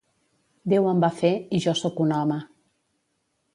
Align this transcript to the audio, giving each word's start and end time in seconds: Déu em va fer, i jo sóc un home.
Déu 0.73 0.87
em 0.91 1.03
va 1.03 1.09
fer, 1.19 1.31
i 1.57 1.61
jo 1.67 1.75
sóc 1.83 2.03
un 2.07 2.17
home. 2.19 2.41